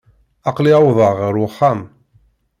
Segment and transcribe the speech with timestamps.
[0.49, 1.79] Aql-i uwḍeɣ ɣer uxxam.